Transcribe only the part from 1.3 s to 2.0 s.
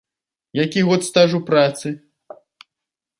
працы?